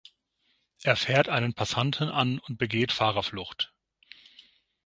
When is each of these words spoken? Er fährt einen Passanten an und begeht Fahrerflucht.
Er 0.81 0.95
fährt 0.95 1.29
einen 1.29 1.53
Passanten 1.53 2.09
an 2.09 2.39
und 2.39 2.57
begeht 2.57 2.91
Fahrerflucht. 2.91 3.71